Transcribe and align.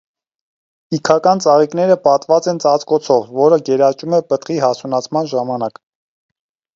Իգական 0.97 1.41
ծաղիկները 1.43 1.97
պատված 2.07 2.47
են 2.53 2.61
ծածկոցով, 2.63 3.27
որը 3.41 3.59
գերաճում 3.69 4.15
է 4.21 4.23
պտղի 4.31 4.57
հասունացման 4.65 5.31
ժամանակ։ 5.35 5.79